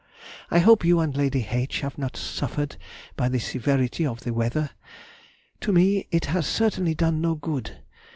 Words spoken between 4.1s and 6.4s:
the weather; to me it